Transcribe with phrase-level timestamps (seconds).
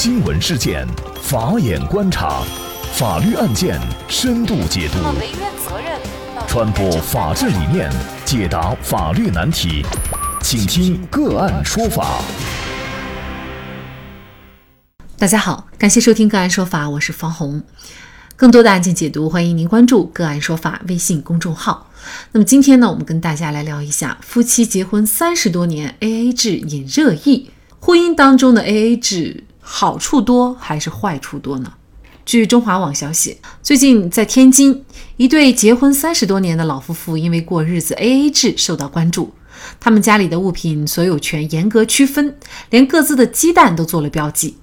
[0.00, 0.86] 新闻事件，
[1.20, 2.44] 法眼观察，
[2.92, 4.98] 法律案件深度解读，
[6.46, 7.90] 传播法治理念，
[8.24, 9.84] 解答法律难题，
[10.40, 12.22] 请听个案说法。
[15.18, 17.60] 大家好，感谢收听个案说法，我是方红。
[18.36, 21.90] 更多的案件解读，欢迎您关注个案说法微信公众号。
[22.30, 27.50] 那么今天呢，我们跟大家来聊一下夫妻结婚三十多年，AA 制引热议。
[27.80, 31.74] 婚姻当中的 AA 制好处多还是坏处多呢？
[32.24, 34.82] 据中华网消息，最近在天津，
[35.18, 39.34] 一对结婚三十多年的老夫妇因为过日子 AA 制受到关注。
[39.78, 42.38] 他们家里的物品所有权严格区分，
[42.70, 44.56] 连各自的鸡蛋都做了标记。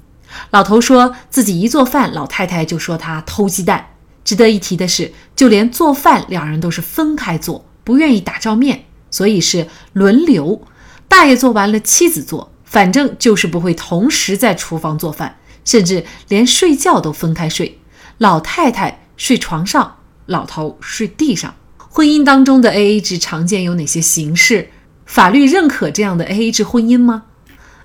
[0.49, 3.89] 老头说自己一做饭，老太太就说他偷鸡蛋。
[4.23, 10.63] 值得一提的是，就连做饭，两人都是分开做，不愿意打照面，所以是轮流。
[11.07, 12.51] 大爷做完了，妻子做。
[12.75, 17.79] 反正就是不会同时在厨房做饭，甚至连睡觉都分开睡。
[18.17, 21.55] 老太太睡床上，老头睡地上。
[21.77, 24.71] 婚姻当中的 AA 制常见有哪些形式？
[25.05, 27.23] 法律认可这样的 AA 制婚姻吗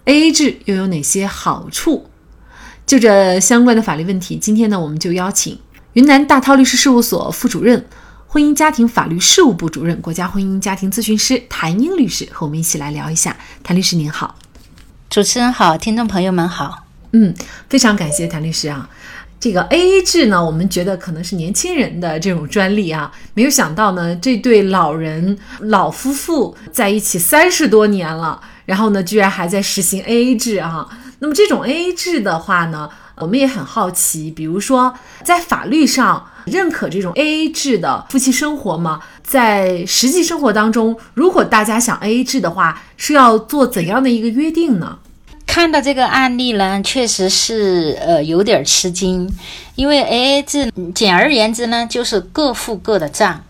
[0.06, 2.10] ？AA 制又有哪些好处？
[2.84, 5.56] 就这相关的法律问题，今天呢，我们就邀请
[5.92, 7.86] 云南大韬律师事务所副主任、
[8.26, 13.36] 婚姻家庭法律事务部主任、国家婚姻家庭咨询师谭英律师和我们一起来聊一下。
[13.62, 14.34] 谭律师您好。
[15.10, 16.86] 主持人好，听众朋友们好。
[17.10, 17.34] 嗯，
[17.68, 18.88] 非常感谢谭律师啊。
[19.40, 30.86] 这个 A A 制呢，我们觉得可能是年轻人的这种专利啊，没有想到呢，这对老人老夫妇在一起三十多年了，然后呢，居然还在实行 A A 制啊。
[31.18, 32.88] 那么这种 A A 制的话呢，
[33.20, 39.00] 我们也很好奇，比如说在法律上认可这种 A A 制的夫妻生活吗？
[39.22, 44.98] 在实际生活当中，如果大家想 A A 制的话，是要做怎样的一个约定呢？
[45.46, 49.28] 看到这个案例呢，确实是呃有点吃惊，
[49.74, 53.42] 因为 A A 制简而言之呢，就是各付各的账。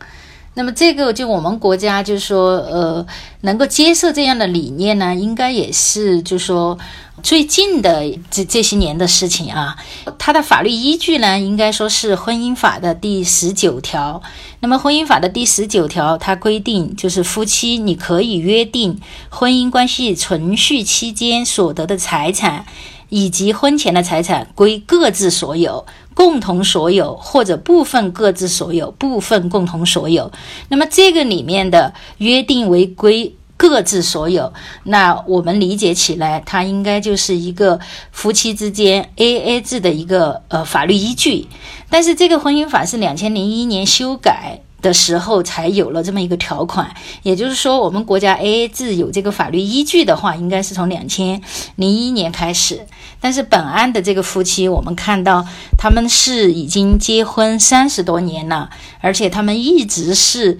[0.54, 3.06] 那么这个就我们国家就是说呃
[3.42, 6.78] 能够接受这样的理念呢，应该也是就是说。
[7.22, 9.76] 最近的这这些年的事情啊，
[10.18, 14.22] 它的法律依据呢，应该说是婚姻法的第十九条。
[14.60, 22.64] 那么婚姻法的第十九条，它规定就是夫妻你可以约定婚姻关系存续期间所得的财产，
[23.10, 25.84] 以及婚前的财产归各自所有、
[26.20, 30.30] 共同所有或者部分各自所有、部分共同所有。
[30.68, 33.34] 那么这个里面的约定为归。
[33.60, 34.54] 各自所有，
[34.84, 37.78] 那我们理解起来，它应该就是一个
[38.10, 41.46] 夫妻之间 A A 制的一个呃法律依据。
[41.90, 51.40] 但是这个婚姻法是两千零一年修改的时候才有了这么一个条款，也就是说，我们国家 A A 制有这个法律依据的话，应该是从两千
[51.76, 52.86] 零一年开始。
[53.20, 55.46] 但是本案的这个夫妻，我们看到
[55.76, 58.70] 他们是已经结婚三十多年了，
[59.00, 60.58] 而且他们一直是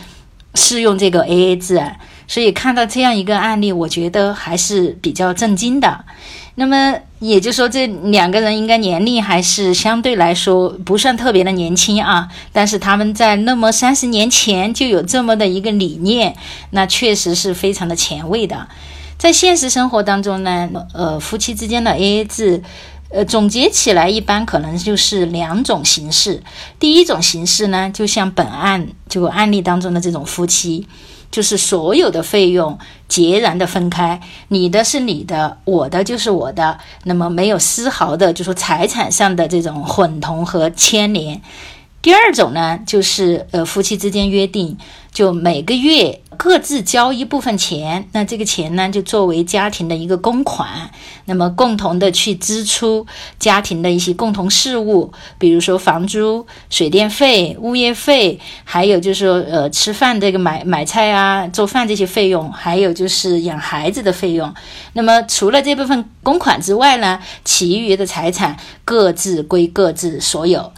[0.55, 1.83] 适用这个 A A 制。
[2.31, 6.05] 所以看到这样一个案例，我觉得还是比较震惊的。
[6.55, 12.29] 那么也就是说，这两个人应该年龄还是相对来说不算特别的年轻啊。
[12.53, 16.37] 但是他们在那么三十年前就有这么的一个理念，
[16.71, 18.69] 那确实是非常的前卫的。
[19.19, 22.63] 在现实生活当中呢，呃，夫妻之间的 AA 制，
[23.11, 26.43] 呃，总结起来一般可能就是两种形式。
[26.79, 30.87] 第一种形式呢，就像本案就案例当中的这种夫妻。
[31.31, 32.77] 就是所有的费用
[33.07, 41.41] 截然的分开，你的是你的，我的就是我的，那么没有丝毫的就说财产上的这种混同和牵连。
[42.03, 44.77] 第二种呢，就是呃夫妻之间约定，
[45.13, 50.91] 就每个月各自交一部分钱，那这个钱呢就作为家庭的一个公款，
[51.27, 53.07] 那么共同的去支出
[53.39, 64.55] 家庭的一些共同事务，比如说房租、水电费、物业费，还有就是说呃吃饭这个买买菜啊、做饭这些费用，还有就是养孩子的费用。
[64.95, 68.57] 那么除了这部分公款之外呢，其余的财产
[68.87, 70.73] 各自归各自所有。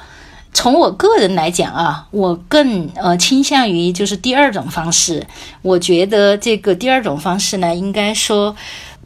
[0.55, 5.27] 从我个人来讲啊，我更呃倾向于就是第二种方式。
[5.63, 8.55] 我觉得这个第二种方式呢，应该说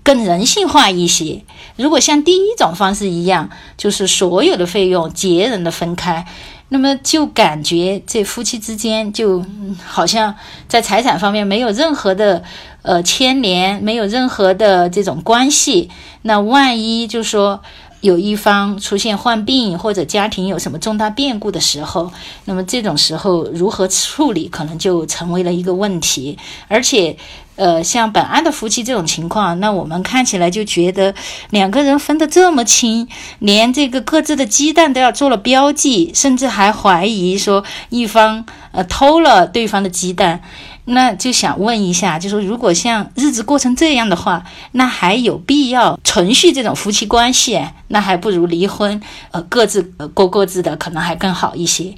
[0.02, 1.42] 更人性化一些。
[1.76, 6.26] 如果像第一种方式一样，就是所有的费用截然的分开，
[6.70, 9.44] 那么就感觉这夫妻之间就
[9.86, 10.34] 好像
[10.66, 12.42] 在财产方面没有任何的
[12.82, 15.90] 呃牵连，没有任何的这种关系。
[16.22, 17.62] 那万一就说。
[18.00, 22.12] 有一方出现患病或者家庭有什么重大变故的时候，
[22.44, 26.38] 那么这种时候如何处理可能就成为了一个问题。
[26.68, 27.16] 而且
[27.56, 31.14] 呃，像本案的夫妻这种情况，那我们看起来就觉得
[31.48, 33.08] 两个人分得这么清，
[33.38, 40.42] 连这个各自的鸡蛋都要做了标记，甚至还怀疑说一方呃偷了对方的鸡蛋，
[40.86, 47.60] 那就想问一下，就说如果像日子过成这样的话，那还有必要存续这种夫妻关系？
[47.88, 49.00] 那还不如离婚，
[49.32, 49.82] 呃，各自
[50.14, 51.92] 过各自的，可能还更好一些。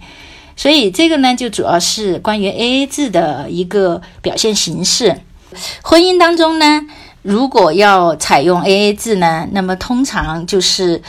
[0.57, 5.21] 所以这个呢，就主要是关于 AA 制的一个表现形式。
[5.83, 6.87] 婚姻当中呢，
[7.23, 11.03] 如果要采用 AA 制呢，那么通常就是，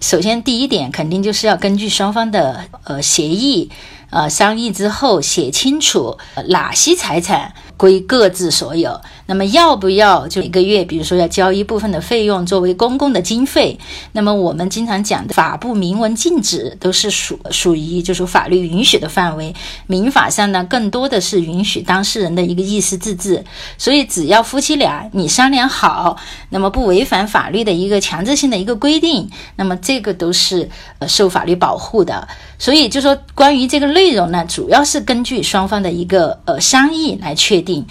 [0.00, 3.70] 首先第一点肯定就是要根据双方的呃协议，
[4.12, 6.18] 呃商议之后写清楚
[6.48, 9.00] 哪些财产归各自所有。
[9.26, 13.78] 那么要不要就一个月，比如说要交一部分的费用作为公共的经费？
[14.12, 19.54] 那么我们经常讲的法不明文禁止都是属属于就是法律允许的范围。
[19.86, 23.42] 民法上呢，更多的是允许当事人的一个意思自治。
[23.78, 26.18] 所以只要夫妻俩你商量好，
[26.50, 30.68] 那么不违反法律的一个强制性的一个规定，那么这个都是
[30.98, 32.28] 呃受法律保护的。
[32.62, 37.84] 所以就说关于这个内容呢，主要是根据双方的一个呃商议来确定。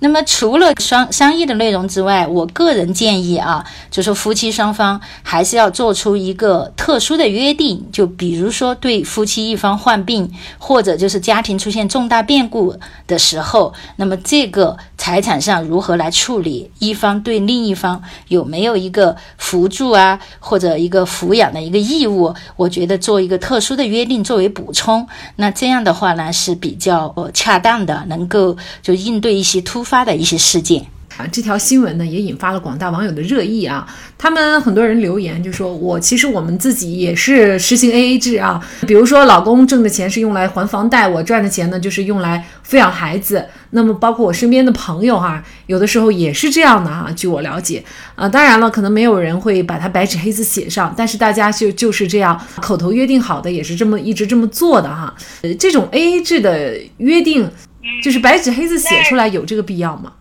[0.00, 10.28] 那么除了商商议的内容之外，我个人建议啊，就说夫妻双方还是要做出一个特殊的约定，就比如说对夫妻一方患病，
[10.58, 12.76] 或者就是家庭出现重大变故
[13.06, 25.06] 的时候，那么这个财产上如何来处理，一方对另一方有没有一个扶助啊，或者一个抚养的一个义务，我觉得做一个特殊的约定作为补充，
[25.36, 29.84] 那这样的话呢是比较呃恰当的，能够就应对一些突。
[29.84, 30.84] 发的一些事件
[31.16, 33.86] 啊，这条新闻呢也引发了广大网友的热议啊。
[34.18, 43.44] 他们很多人留言就说：“我其实我们自己也是实行 AA 制啊，比如说老公挣的钱是用来还房贷，我赚的钱呢就是用来抚养孩子。
[43.70, 47.10] 那么包括我身边的朋友哈，有的时候也是这样的哈。
[47.14, 47.82] 据我了解
[48.14, 55.14] 啊，当然了，可能没有人会把它白纸黑字写上，但是大家就就是这样口头约定好的，也是这么一直这么做的哈。
[55.42, 57.50] 呃，这种 AA 制的约定。”
[58.02, 60.12] 就是白纸黑字写出来有这个必要吗？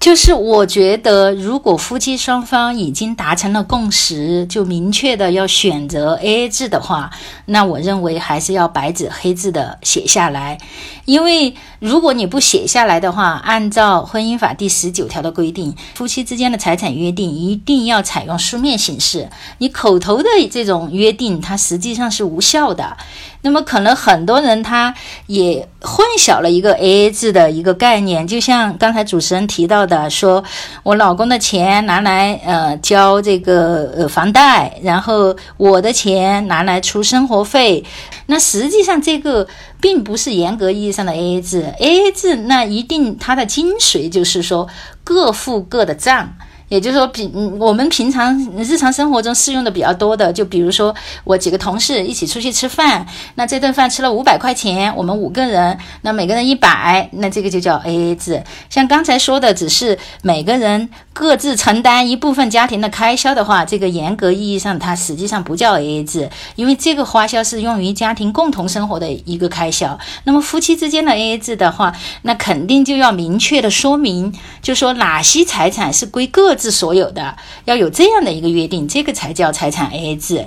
[0.00, 7.10] 就是我觉得，如果夫妻双方已经达成了共识，就明确的要选择 AA 制的话，
[7.46, 10.58] 那我认为还是要白纸黑字的写下来。
[11.04, 19.28] 因为如果你不写下来的话，按照婚姻法第十九条的规定，夫妻之间的财产约定一定要采用书面形式，
[19.58, 22.96] 你口头的这种约定，它实际上是无效的。
[23.42, 24.92] 那么可能很多人他
[25.28, 30.42] 也混淆了一个 AA 制的一个概念，就像刚才主持人提到的，说
[30.82, 37.84] 我老公的钱拿来呃交这个呃房贷，然后我的钱拿来出生活费，
[38.30, 39.48] 那实际上这个
[39.80, 44.68] 并不是严格意义上的 AA 制，AA 制那一定它的精髓就是说
[45.02, 46.36] 各付各的账。
[46.68, 50.94] 也就是说，平我们平常日常生活中适用的比较多的，就比如说
[51.24, 53.06] 我几个同事一起出去吃饭，
[53.36, 58.44] 那这顿饭吃了五百块钱，我们五个人，那每个人一百，那这个就叫 A A 制。
[58.68, 69.98] 像刚才说的，只是每个人各自承担一部分家庭的开销的话，这个严格意义上它实际上不叫 A A 制，因为这个花销是用于家庭共同生活的一个开销。
[70.24, 76.57] 那么夫妻之间的 A A 制的话，那肯定就要明确的说明，就说哪些财产是归各。
[76.58, 77.34] 自所有的
[77.64, 80.44] 要有这样的一个约定，这个才叫财产 AA 制。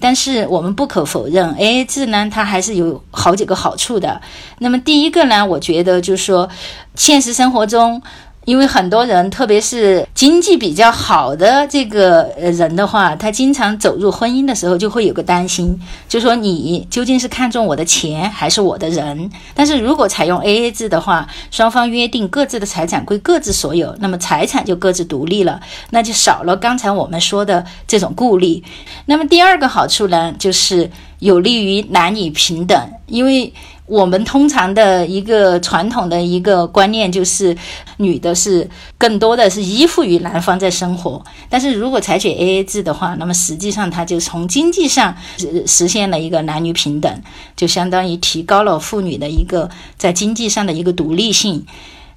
[0.00, 4.20] 但是我们不可否认，AA 制呢，它还是有好几个好处的。
[4.60, 6.48] 那么第一个呢，我觉得就是说，
[6.94, 8.00] 现实生活中。
[8.48, 15.78] 因为很多人，特别是经济比较好的这个人的话，他经常走入婚姻的时候就会有个担心，
[16.08, 19.30] 就说你究竟是看中我的钱还是我的人？
[19.54, 28.64] 但是如果采用 AA 制的话，双方约定各自的财产归各自所有，那么财产就各自独立了，那就少了刚才我们说的这种顾虑。
[29.04, 33.52] 那么第二个好处呢，就是有利于男女平等，因为。
[33.88, 37.56] 我们通常的一个传统的一个观念就是，
[37.96, 38.68] 女的是
[38.98, 41.24] 更多的是依附于男方在生活。
[41.48, 47.22] 但是如果采取 AA 制的话，那么实际上它就从经济上实实现了一个男女平等，
[47.56, 51.66] 就相当于提高了妇女的一个在经济上的一个独立性。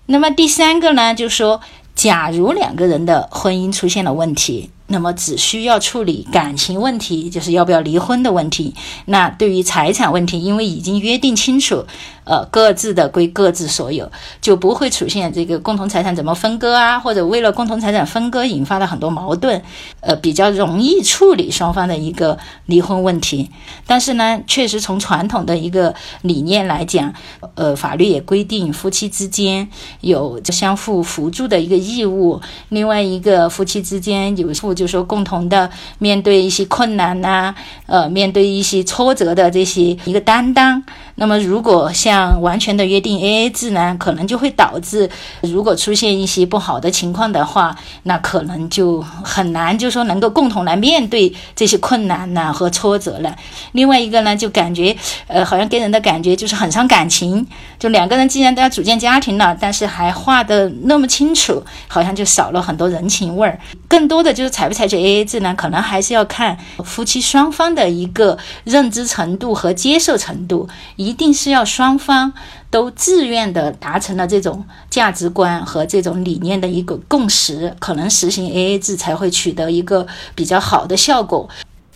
[0.07, 1.61] 那么第三个呢，就是说，
[1.95, 4.69] 假如两个人的婚姻出现了问题。
[4.91, 8.75] 那么只需要处理感情问题，就是要不要离婚的问题。
[9.05, 11.86] 那对于财产问题，因为已经约定清楚，
[12.25, 19.62] 呃，各自的归各自所有，就不会出现这个共同财产怎么分割啊，或者为了共同财产分割引发的很多矛盾，
[20.01, 23.50] 呃，比较容易处理双方的一个离婚问题。
[23.88, 27.13] 但是呢，确实从传统的一个理念来讲，
[27.55, 29.69] 呃，法律也规定夫妻之间
[30.01, 34.75] 有相互扶助的一个义务，另外一个夫妻之间有负。
[34.81, 35.69] 就说共同的
[36.00, 37.53] 面对一些困难呐，
[37.85, 40.81] 呃，面对一些挫折的这些一个担当。
[41.15, 45.07] 那么，如果像完全的约定 A A 制呢，可能就会导致，
[45.41, 53.35] 如果出现一些不好的情况的话，那可能就很难，就说能够共同来面对这些困难呐和挫折了。
[53.73, 54.97] 另外一个呢，就感觉，
[55.27, 57.45] 呃，好像给人的感觉就是很伤感情。
[57.77, 63.59] 就两个人既然都要组建家庭了，但是还画的那么清楚，好像就少了很多人情味儿。
[63.88, 70.67] 更多的就是采采取 A A 制呢，可能还是要看夫妻双方的一个认知程度和接受程度。
[70.95, 72.31] 一一定是要双方
[72.69, 81.49] 都自愿的达成了这种价值观和这种理念的一个共识，可能实行 AA 制才会取得一个比较好的效果。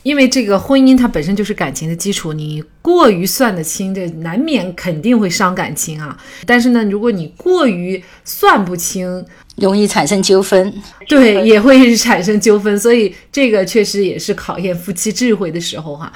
[0.05, 6.15] 因为这个婚姻它本身就是感情的基础，你过于算得清，这难免肯定会伤感情啊。
[6.45, 10.71] 但是呢，如果你过于算不清，容易产生纠纷，
[11.07, 16.13] 对，也会产生纠纷，所以这个确实也是考验夫妻智慧的时候哈。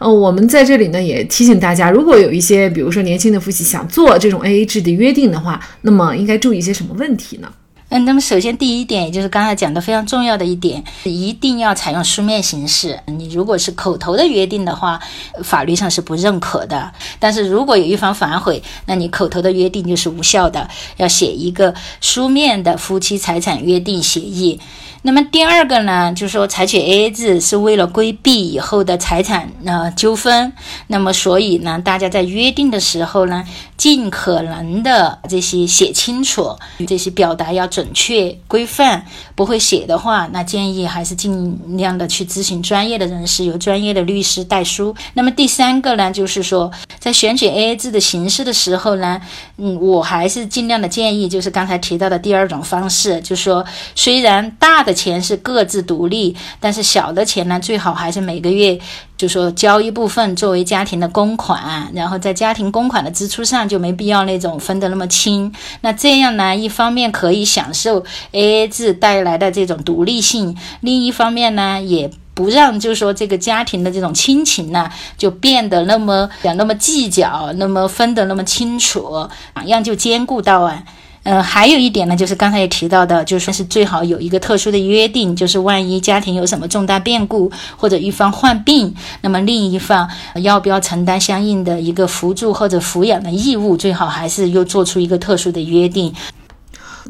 [0.00, 7.48] 呃，我们在这里呢也提醒大家，如果有一些比如说年轻的夫妻想做这种 AA 制的约定的话，那么应该注意一些什么问题呢？
[7.90, 13.00] 嗯，那么首先第一点，也就是刚才讲的非常重要的一点，一定要采用书面形式。
[13.06, 15.00] 你如果是口头的约定的话，
[15.42, 16.92] 法律上是不认可的。
[17.18, 20.68] 但是如果有一方反悔，那你口头的约定就是无效的，
[20.98, 24.60] 要写一个书面的夫妻财产约定协议。
[25.02, 30.52] 那么第二个呢，就是说采取 AA 制是为了规避以后的财产呃纠纷。
[30.88, 33.44] 那么所以呢，大家在约定的时候呢，
[33.76, 39.04] 尽可能的这些写清楚，这些表达要准确规范。
[39.36, 44.92] 不会写的话，那建议还是尽量的去咨询专业的人士，由专业的律师代书。
[45.14, 46.68] 那么第三个呢，就是说
[46.98, 49.20] 在选取 AA 制的形式的时候呢，
[49.58, 54.78] 嗯，我还是尽量的建议，就是刚才提到的第二种方式，就是说虽然大。
[54.88, 58.78] 的钱是各自独立，但是小的钱呢，最好还是每个月
[59.18, 65.52] 就说交一部分作为家庭的公款，然后在家庭公款的支出上就没必要那种分得那么清。
[65.80, 80.84] 那这样呢，一方面可以享受 AA 制带来的这种独立性，另一方面呢，也不让就是说这个家庭的这种亲情呢就变得那么讲那么计较，那么分得那么清楚，两样就兼顾到啊。
[81.28, 96.14] 呃，还有一点呢，就是刚才也提到的，就是说是最好有一个特殊的约定，就是万一家庭有什么重大变故，或者一方患病，那么另一方要不要承担相应的一个扶助或者抚养的义务，最好还是又做出一个特殊的约定。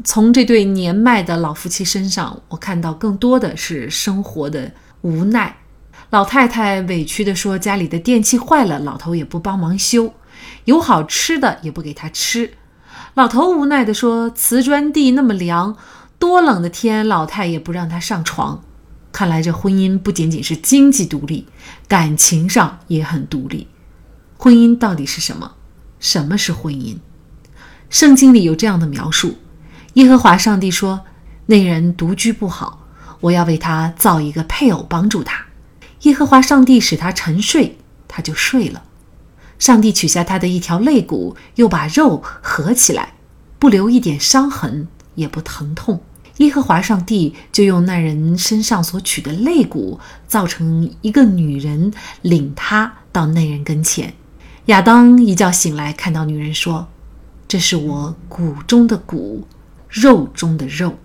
[0.03, 5.55] 从这对年迈的老夫妻身上，我看到更多的是生活的无奈。
[6.09, 10.11] 老太太委屈地说：“家里的电器坏了，老头也不帮忙修，
[10.65, 12.51] 有好吃的也不给他吃。”
[13.15, 15.75] 老头无奈地说：“瓷砖地那么凉，
[16.17, 18.63] 多冷的天，老太也不让他上床。
[19.11, 21.47] 看来这婚姻不仅仅是经济独立，
[21.87, 23.67] 感情上也很独立。
[24.37, 25.53] 婚姻到底是什么？
[25.99, 26.97] 什么是婚姻？
[27.89, 29.37] 圣经里有这样的描述：
[29.95, 31.01] 耶和华上帝说，
[31.47, 32.87] 那人独居不好，
[33.19, 35.45] 我要为他造一个配偶帮助他。
[36.03, 38.83] 耶和华上帝使他沉睡，他就睡了。”
[39.59, 43.13] 上帝取下他的一条肋骨，又把肉合起来，
[43.59, 46.01] 不留一点伤痕，也不疼痛。
[46.37, 54.13] 耶和华上帝就用那人身上所取的肋骨，造成一个女人，领他到那人跟前。
[54.67, 56.87] 亚当一觉醒来，看到女人说
[57.45, 59.45] ：“这是我骨中的骨，
[59.89, 60.97] 肉中的肉。”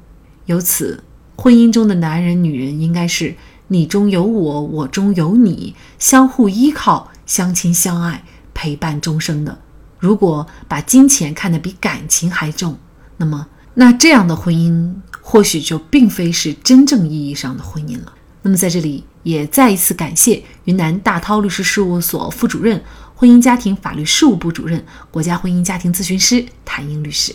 [0.46, 1.02] 由此，
[1.36, 3.34] 婚姻中的男人、女人应该是
[3.66, 8.22] 你中有我，我中有你，相互依靠，相亲相爱。
[8.64, 9.58] 陪伴终生的，
[9.98, 12.78] 如果把金钱看得比感情还重，
[13.18, 14.90] 那么那这样的婚姻
[15.20, 18.14] 或许就并非是真正意义上的婚姻了。
[18.40, 22.82] 那么在这里也再一次感谢云南大韬律师事务所副主任、
[23.14, 27.34] 婚姻家庭法律事务部主任、国家婚姻家庭咨询师谭英律师。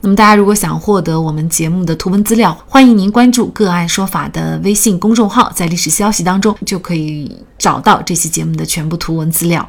[0.00, 9.68] 那么大家如果想获得我们节目的图文资料，欢迎您关注“个案说法”的微信公众号，在历史消息当中就可以找到这期节目的全部图文资料。